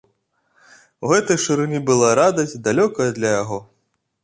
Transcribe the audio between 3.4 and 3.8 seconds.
яго.